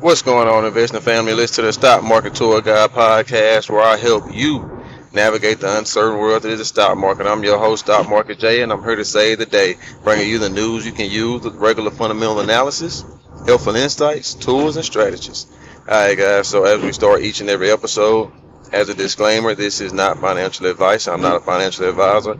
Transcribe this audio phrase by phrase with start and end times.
[0.00, 1.34] What's going on, investing family?
[1.34, 4.80] Listen to the Stock Market Tour Guide podcast where I help you
[5.12, 7.26] navigate the uncertain world that is the stock market.
[7.26, 9.74] I'm your host, Stock Market Jay, and I'm here to save the day,
[10.04, 13.04] bringing you the news you can use with regular fundamental analysis,
[13.44, 15.48] helpful insights, tools, and strategies.
[15.88, 16.46] All right, guys.
[16.46, 18.30] So as we start each and every episode,
[18.72, 21.08] as a disclaimer, this is not financial advice.
[21.08, 22.38] I'm not a financial advisor.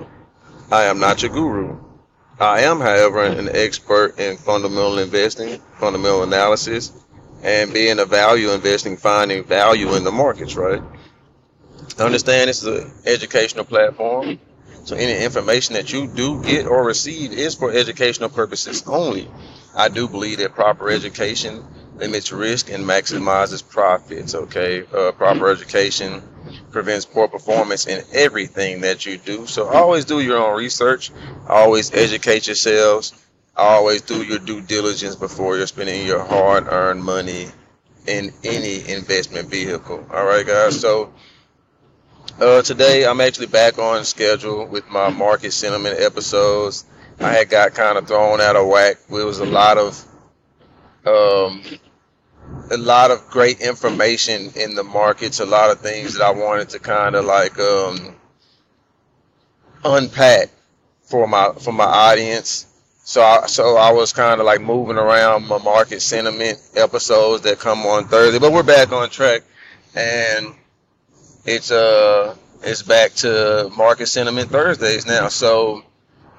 [0.71, 1.81] I am not your guru.
[2.39, 6.93] I am, however, an expert in fundamental investing, fundamental analysis,
[7.43, 10.83] and being a value investing, finding value in the markets, right?
[11.99, 14.39] Understand this is an educational platform.
[14.85, 19.29] So any information that you do get or receive is for educational purposes only.
[19.75, 21.65] I do believe that proper education
[21.97, 24.35] limits risk and maximizes profits.
[24.35, 26.23] Okay, uh, proper education
[26.71, 29.47] prevents poor performance in everything that you do.
[29.47, 31.11] So always do your own research.
[31.49, 33.13] Always educate yourselves.
[33.59, 37.49] Always do your due diligence before you're spending your hard-earned money
[38.07, 40.07] in any investment vehicle.
[40.13, 40.81] All right, guys.
[40.81, 41.13] So
[42.41, 46.85] uh, today I'm actually back on schedule with my market sentiment episodes.
[47.19, 48.99] I had got kind of thrown out of whack.
[49.11, 50.05] It was a lot of
[51.05, 51.63] um,
[52.71, 56.69] a lot of great information in the markets, a lot of things that I wanted
[56.71, 58.15] to kind of like um,
[59.85, 60.51] unpack
[61.03, 62.68] for my for my audience.
[63.09, 67.59] So I, so I was kind of like moving around my market sentiment episodes that
[67.59, 69.45] come on Thursday, but we're back on track,
[69.95, 70.49] and
[71.47, 75.29] it's uh it's back to market sentiment Thursdays now.
[75.29, 75.85] So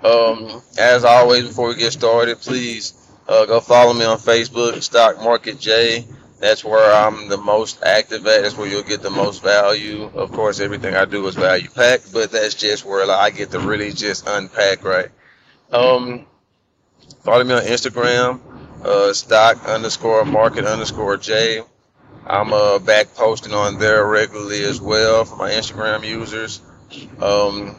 [0.03, 2.94] um, as always, before we get started, please
[3.28, 6.06] uh, go follow me on Facebook, Stock Market J.
[6.40, 8.44] That's where I'm the most active at.
[8.44, 10.03] That's where you'll get the most value.
[10.14, 13.59] Of course, everything I do is value packed, but that's just where I get to
[13.59, 15.09] really just unpack right.
[15.72, 16.28] Um,
[17.23, 18.39] follow me on Instagram,
[18.83, 21.61] uh, stock underscore market underscore J.
[22.25, 26.61] I'm uh, back posting on there regularly as well for my Instagram users.
[27.22, 27.75] Um,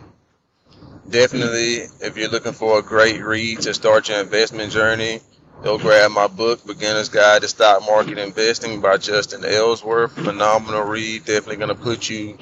[1.09, 5.21] definitely, if you're looking for a great read to start your investment journey,
[5.63, 10.13] Go grab my book, Beginner's Guide to Stock Market Investing by Justin Ellsworth.
[10.13, 11.27] Phenomenal read.
[11.27, 12.39] Definitely going to put you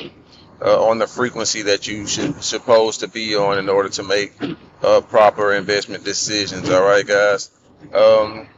[0.64, 4.34] uh, on the frequency that you should supposed to be on in order to make
[4.82, 6.68] uh, proper investment decisions.
[6.70, 7.50] All right, guys.
[7.92, 8.48] Um,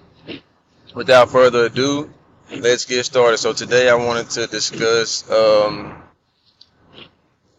[0.95, 2.13] without further ado,
[2.51, 3.39] let's get started.
[3.39, 6.03] So today I wanted to discuss um,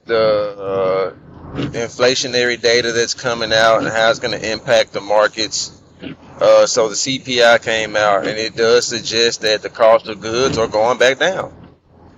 [0.05, 5.81] the uh, inflationary data that's coming out and how it's going to impact the markets
[6.39, 10.57] uh, so the CPI came out, and it does suggest that the cost of goods
[10.57, 11.53] are going back down.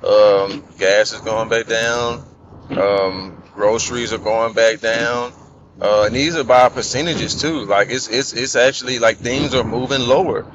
[0.05, 2.25] Um, gas is going back down.
[2.69, 5.33] Um, groceries are going back down.
[5.81, 7.65] Uh, and these are by percentages too.
[7.65, 10.45] Like it's it's it's actually like things are moving lower,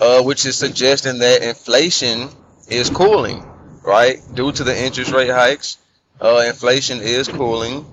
[0.00, 2.28] uh, which is suggesting that inflation
[2.68, 3.44] is cooling,
[3.82, 4.20] right?
[4.34, 5.78] Due to the interest rate hikes,
[6.20, 7.86] uh, inflation is cooling.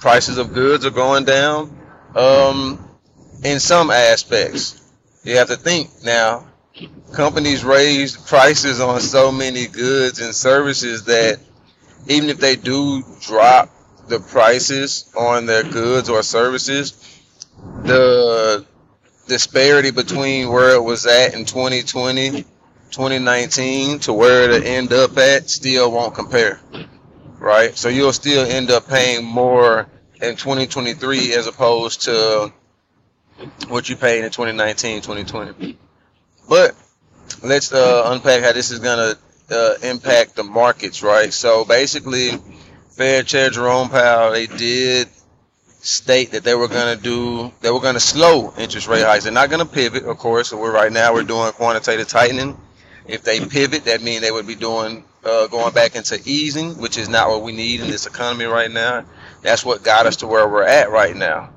[0.00, 1.78] Prices of goods are going down.
[2.14, 2.86] Um,
[3.44, 4.82] in some aspects.
[5.24, 6.46] You have to think now.
[7.12, 11.40] Companies raise prices on so many goods and services that
[12.06, 13.70] even if they do drop
[14.08, 16.92] the prices on their goods or services,
[17.82, 18.64] the
[19.26, 22.44] disparity between where it was at in 2020,
[22.90, 26.60] 2019 to where it end up at still won't compare.
[27.38, 27.76] Right?
[27.76, 29.88] So you'll still end up paying more
[30.20, 32.52] in 2023 as opposed to
[33.68, 35.78] what you paid in 2019, 2020.
[36.48, 36.74] But
[37.42, 39.18] let's uh, unpack how this is going to
[39.50, 41.32] uh, impact the markets, right?
[41.32, 42.30] So basically,
[42.96, 45.08] Fed Chair Jerome Powell, they did
[45.68, 49.24] state that they were going to do, they were going to slow interest rate hikes.
[49.24, 50.48] They're not going to pivot, of course.
[50.48, 52.58] So we're right now we're doing quantitative tightening.
[53.06, 56.98] If they pivot, that means they would be doing uh, going back into easing, which
[56.98, 59.04] is not what we need in this economy right now.
[59.42, 61.50] That's what got us to where we're at right now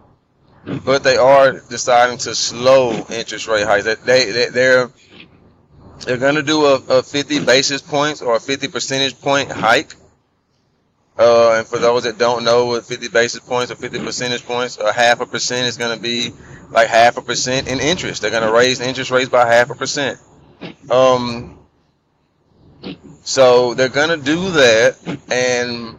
[0.66, 3.86] but they are deciding to slow interest rate hikes.
[3.86, 4.90] They, they they're
[6.06, 9.94] they're going to do a, a 50 basis points or a 50 percentage point hike.
[11.20, 14.78] Uh, and for those that don't know what 50 basis points or 50 percentage points,
[14.78, 16.32] a half a percent is going to be
[16.72, 18.22] like half a percent in interest.
[18.22, 20.18] They're going to raise interest rates by half a percent.
[20.90, 21.60] Um,
[23.24, 25.98] so they're going to do that, and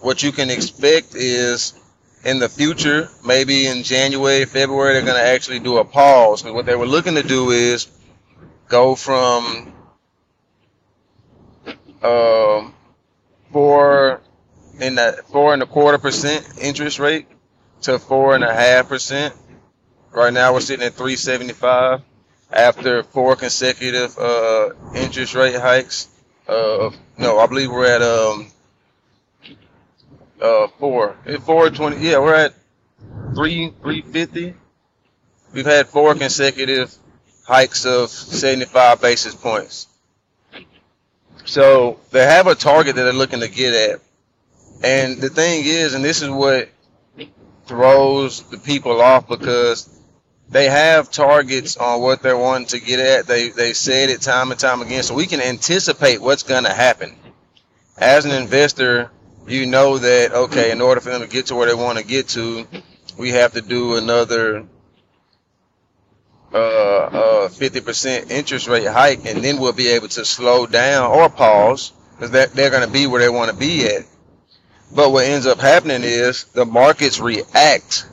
[0.00, 1.78] what you can expect is
[2.24, 6.42] in the future, maybe in January, February, they're going to actually do a pause.
[6.42, 7.86] But what they were looking to do is
[8.68, 9.74] go from
[12.02, 12.74] um,
[13.52, 14.22] four
[14.80, 17.26] in the four and a quarter percent interest rate
[17.82, 19.34] to four and a half percent.
[20.12, 22.02] Right now, we're sitting at three seventy five.
[22.50, 26.08] after four consecutive uh, interest rate hikes.
[26.46, 28.50] Uh, no, I believe we're at um,
[30.40, 31.16] uh, four.
[31.44, 31.98] Four twenty.
[32.08, 32.54] Yeah, we're at
[33.34, 34.54] three three fifty.
[35.52, 36.94] We've had four consecutive
[37.46, 39.86] hikes of seventy five basis points.
[41.44, 44.00] So they have a target that they're looking to get at.
[44.82, 46.68] And the thing is, and this is what
[47.66, 49.88] throws the people off because
[50.48, 53.26] they have targets on what they're wanting to get at.
[53.26, 56.72] They they said it time and time again, so we can anticipate what's going to
[56.72, 57.14] happen.
[57.96, 59.10] As an investor,
[59.46, 62.04] you know that okay, in order for them to get to where they want to
[62.04, 62.66] get to,
[63.18, 64.64] we have to do another
[66.52, 71.28] uh, uh, 50% interest rate hike, and then we'll be able to slow down or
[71.28, 74.04] pause because they're, they're going to be where they want to be at.
[74.92, 78.06] But what ends up happening is the markets react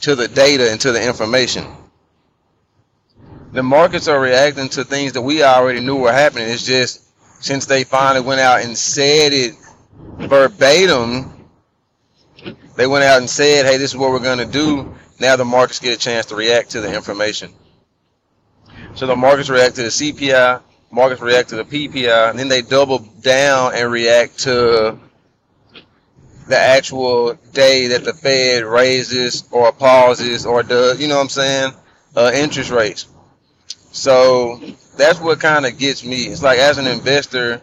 [0.00, 1.66] to the data and to the information.
[3.52, 6.48] The markets are reacting to things that we already knew were happening.
[6.48, 7.02] It's just
[7.42, 9.54] since they finally went out and said it
[10.18, 11.32] verbatim,
[12.76, 14.94] they went out and said, hey, this is what we're going to do.
[15.18, 17.52] Now the markets get a chance to react to the information.
[18.94, 22.62] So the markets react to the CPI, markets react to the PPI, and then they
[22.62, 24.98] double down and react to
[26.50, 31.28] the actual day that the Fed raises or pauses or does, you know what I'm
[31.28, 31.72] saying,
[32.16, 33.06] uh, interest rates.
[33.92, 34.60] So
[34.96, 36.24] that's what kind of gets me.
[36.24, 37.60] It's like as an investor,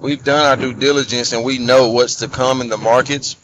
[0.00, 3.36] we've done our due diligence and we know what's to come in the markets.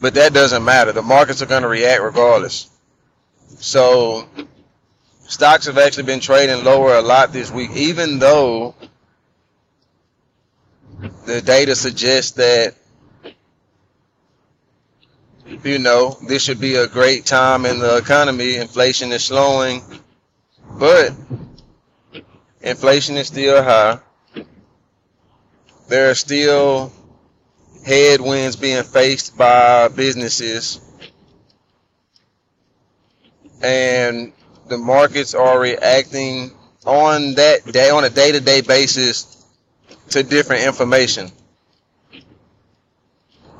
[0.00, 0.92] But that doesn't matter.
[0.92, 2.68] The markets are going to react regardless.
[3.56, 4.28] So
[5.20, 8.74] stocks have actually been trading lower a lot this week, even though
[11.26, 12.74] the data suggests that
[15.64, 18.56] you know, this should be a great time in the economy.
[18.56, 19.82] Inflation is slowing,
[20.78, 21.12] but
[22.60, 23.98] inflation is still high.
[25.88, 26.92] There are still
[27.84, 30.80] headwinds being faced by businesses.
[33.62, 34.32] And
[34.68, 36.52] the markets are reacting
[36.84, 39.44] on that day on a day-to-day basis
[40.10, 41.30] to different information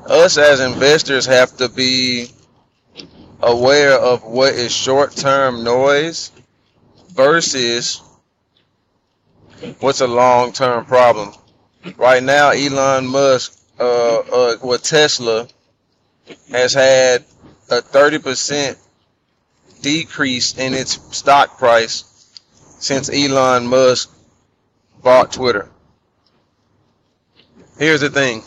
[0.09, 2.27] us as investors have to be
[3.41, 6.31] aware of what is short-term noise
[7.09, 8.01] versus
[9.79, 11.33] what's a long-term problem.
[11.97, 15.47] Right now, Elon Musk, uh, uh, with Tesla,
[16.49, 17.25] has had
[17.69, 18.77] a 30%
[19.81, 22.05] decrease in its stock price
[22.79, 24.09] since Elon Musk
[25.01, 25.69] bought Twitter.
[27.77, 28.43] Here's the thing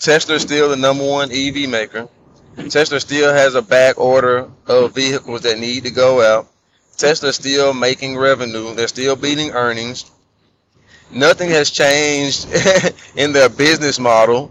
[0.00, 2.08] Tesla is still the number one EV maker.
[2.70, 6.48] Tesla still has a back order of vehicles that need to go out.
[6.96, 8.74] Tesla is still making revenue.
[8.74, 10.10] They're still beating earnings.
[11.10, 12.46] Nothing has changed
[13.16, 14.50] in their business model.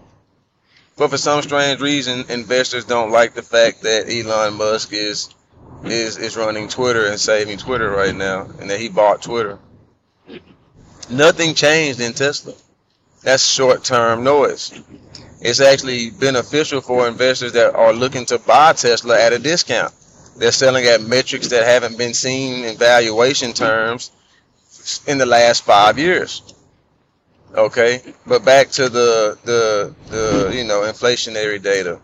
[0.96, 5.34] But for some strange reason, investors don't like the fact that Elon Musk is
[5.82, 9.58] is is running Twitter and saving Twitter right now, and that he bought Twitter.
[11.08, 12.52] Nothing changed in Tesla.
[13.22, 14.80] That's short-term noise
[15.40, 19.94] it's actually beneficial for investors that are looking to buy Tesla at a discount.
[20.36, 24.10] They're selling at metrics that haven't been seen in valuation terms
[25.06, 26.42] in the last five years.
[27.54, 31.98] Okay, but back to the the the you know inflationary data.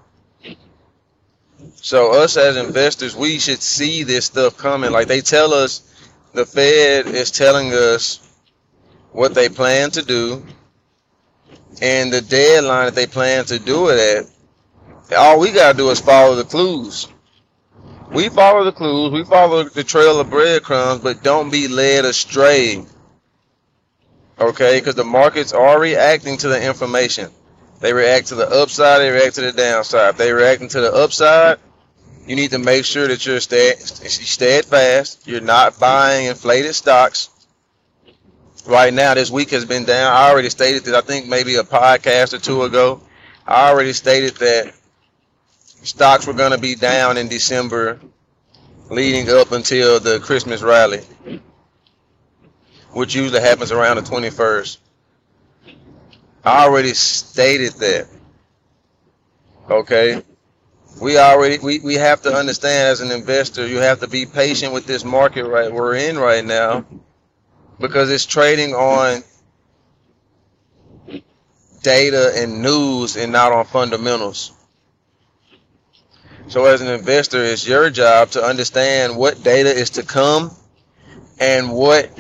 [1.76, 4.90] So us as investors, we should see this stuff coming.
[4.90, 5.82] Like they tell us,
[6.32, 8.20] the Fed is telling us
[9.12, 10.44] what they plan to do
[11.82, 14.26] and the deadline that they plan to do it
[15.10, 17.08] at, all we gotta do is follow the clues.
[18.10, 22.84] We follow the clues, we follow the trail of breadcrumbs, but don't be led astray.
[24.38, 27.30] Okay, because the markets are reacting to the information.
[27.80, 30.10] They react to the upside, they react to the downside.
[30.10, 31.58] If they reacting to the upside,
[32.26, 35.26] you need to make sure that you're steadfast.
[35.26, 37.30] You're not buying inflated stocks
[38.66, 40.12] right now this week has been down.
[40.12, 43.00] I already stated that I think maybe a podcast or two ago.
[43.46, 44.74] I already stated that
[45.82, 48.00] stocks were going to be down in December
[48.90, 51.02] leading up until the Christmas rally,
[52.92, 54.78] which usually happens around the 21st.
[56.44, 58.08] I already stated that.
[59.68, 60.22] Okay.
[61.00, 64.72] We already we, we have to understand as an investor, you have to be patient
[64.72, 66.86] with this market right we're in right now
[67.78, 69.22] because it's trading on
[71.82, 74.52] data and news and not on fundamentals.
[76.48, 80.52] So, as an investor, it's your job to understand what data is to come
[81.40, 82.10] and what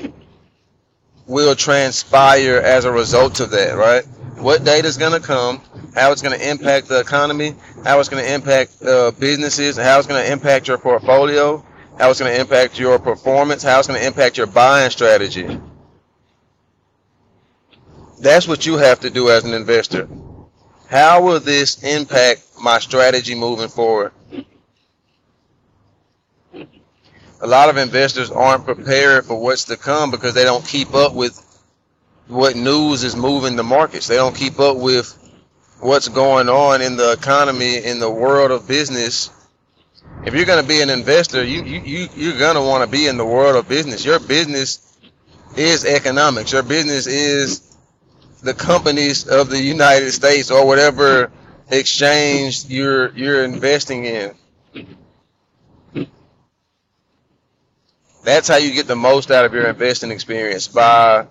[1.26, 4.04] will transpire as a result of that, right?
[4.38, 5.60] What data is going to come,
[5.94, 9.98] how it's going to impact the economy, how it's going to impact uh, businesses, how
[9.98, 11.64] it's going to impact your portfolio,
[11.98, 15.60] how it's going to impact your performance, how it's going to impact your buying strategy.
[18.20, 20.08] That's what you have to do as an investor.
[20.88, 24.12] How will this impact my strategy moving forward?
[27.40, 31.14] A lot of investors aren't prepared for what's to come because they don't keep up
[31.14, 31.42] with
[32.28, 34.06] what news is moving the markets.
[34.06, 35.12] They don't keep up with
[35.80, 39.30] what's going on in the economy, in the world of business.
[40.26, 42.90] If you're going to be an investor, you, you, you, you're going to want to
[42.90, 44.04] be in the world of business.
[44.04, 44.98] Your business
[45.56, 46.50] is economics.
[46.50, 47.76] Your business is
[48.42, 51.30] the companies of the United States or whatever
[51.70, 54.34] exchange you're you're investing in.
[58.24, 61.28] That's how you get the most out of your investing experience by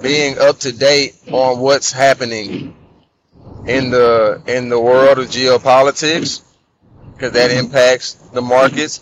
[0.00, 2.74] being up to date on what's happening
[3.66, 6.42] in the in the world of geopolitics
[7.22, 7.66] because that mm-hmm.
[7.66, 9.00] impacts the markets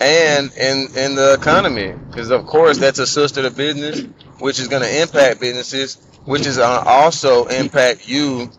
[0.00, 1.92] and in in the economy.
[2.08, 4.06] Because of course that's a sister to business
[4.38, 8.50] which is going to impact businesses which is uh, also impact you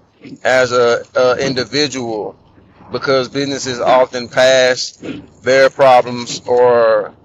[0.44, 2.38] as a, a individual.
[2.92, 5.02] Because businesses often pass
[5.42, 7.16] their problems or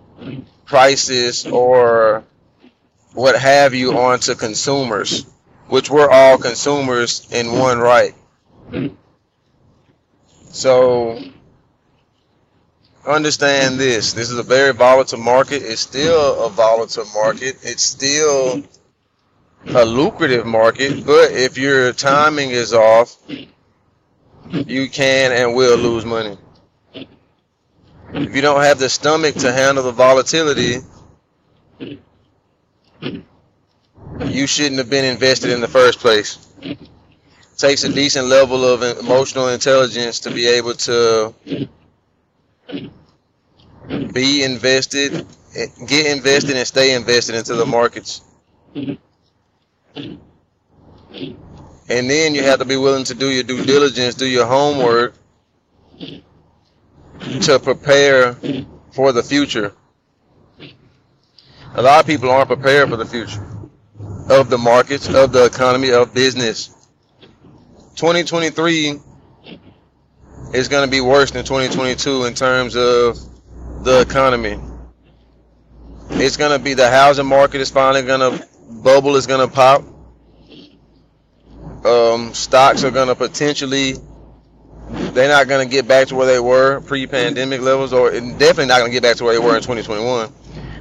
[0.64, 2.24] crisis or
[3.12, 5.26] what have you on to consumers,
[5.68, 8.14] which we're all consumers in one right.
[10.50, 11.18] So
[13.06, 14.12] understand this.
[14.12, 15.62] This is a very volatile market.
[15.62, 17.56] It's still a volatile market.
[17.62, 18.62] It's still
[19.66, 23.16] a lucrative market, but if your timing is off,
[24.50, 26.36] you can and will lose money.
[28.12, 30.78] If you don't have the stomach to handle the volatility,
[34.26, 36.38] you shouldn't have been invested in the first place.
[36.60, 36.78] It
[37.56, 41.34] takes a decent level of emotional intelligence to be able to
[44.12, 45.26] be invested,
[45.86, 48.22] get invested, and stay invested into the markets.
[48.74, 48.98] And
[52.10, 55.14] then you have to be willing to do your due diligence, do your homework
[57.42, 58.36] to prepare
[58.92, 59.72] for the future.
[61.74, 63.44] A lot of people aren't prepared for the future
[64.30, 66.68] of the markets, of the economy, of business.
[67.96, 69.00] 2023
[70.54, 73.18] is going to be worse than 2022 in terms of
[73.84, 74.58] the economy.
[76.10, 79.52] It's going to be the housing market is finally going to bubble is going to
[79.52, 79.82] pop.
[81.84, 83.94] Um, stocks are going to potentially,
[84.88, 88.78] they're not going to get back to where they were pre-pandemic levels, or definitely not
[88.78, 90.32] going to get back to where they were in 2021.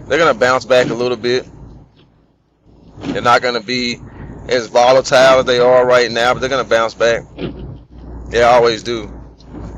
[0.08, 1.48] They're going to bounce back a little bit.
[3.00, 4.00] They're not going to be
[4.48, 7.24] as volatile as they are right now, but they're going to bounce back.
[8.30, 9.13] They always do.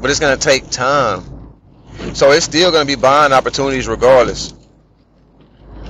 [0.05, 1.23] But it's going to take time.
[2.13, 4.53] So it's still going to be buying opportunities regardless.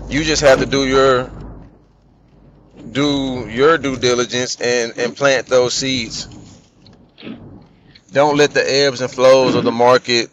[0.07, 1.29] You just have to do your
[2.93, 6.29] do your due diligence and, and plant those seeds.
[8.13, 10.29] Don't let the ebbs and flows of the market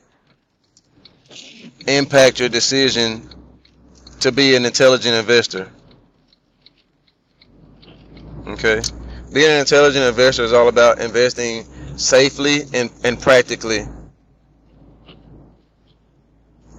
[1.88, 3.28] impact your decision
[4.20, 5.68] to be an intelligent investor.
[8.46, 8.80] Okay?
[9.32, 13.86] Being an intelligent investor is all about investing safely and, and practically.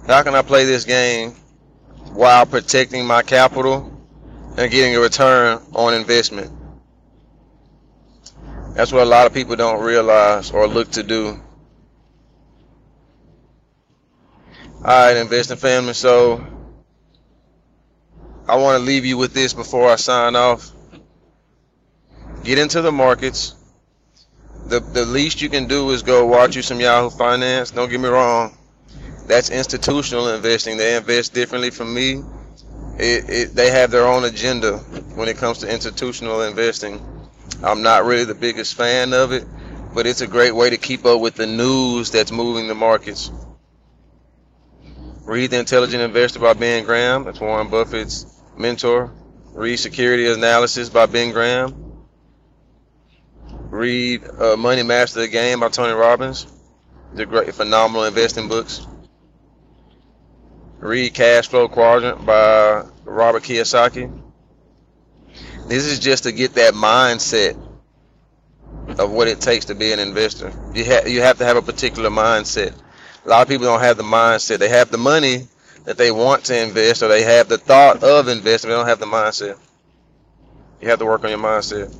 [0.06, 1.34] How can I play this game
[2.12, 3.94] while protecting my capital
[4.56, 6.52] and getting a return on investment.
[8.74, 11.40] That's what a lot of people don't realize or look to do.
[14.78, 15.94] Alright, investing family.
[15.94, 16.44] So
[18.48, 20.70] I want to leave you with this before I sign off.
[22.44, 23.54] Get into the markets.
[24.66, 27.70] The the least you can do is go watch you some Yahoo Finance.
[27.72, 28.56] Don't get me wrong.
[29.26, 30.76] That's institutional investing.
[30.76, 32.22] They invest differently from me
[32.98, 34.78] it, it, they have their own agenda
[35.16, 37.04] when it comes to institutional investing.
[37.62, 39.44] I'm not really the biggest fan of it,
[39.94, 43.30] but it's a great way to keep up with the news that's moving the markets.
[45.24, 47.24] Read The Intelligent Investor by Ben Graham.
[47.24, 49.10] That's Warren Buffett's mentor.
[49.54, 51.83] Read Security Analysis by Ben Graham.
[53.74, 56.46] Read uh, Money Master the Game by Tony Robbins.
[57.12, 58.86] They're great, phenomenal investing books.
[60.78, 64.12] Read Cash Flow Quadrant by Robert Kiyosaki.
[65.66, 67.58] This is just to get that mindset
[69.00, 70.52] of what it takes to be an investor.
[70.72, 72.74] You, ha- you have to have a particular mindset.
[73.24, 74.58] A lot of people don't have the mindset.
[74.58, 75.48] They have the money
[75.84, 78.70] that they want to invest, or they have the thought of investing.
[78.70, 79.58] They don't have the mindset.
[80.80, 81.92] You have to work on your mindset.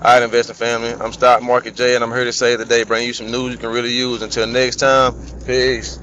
[0.00, 0.92] All right, investing family.
[0.92, 3.58] I'm Stock Market Jay, and I'm here to say today, bring you some news you
[3.58, 4.22] can really use.
[4.22, 5.12] Until next time,
[5.44, 5.98] peace.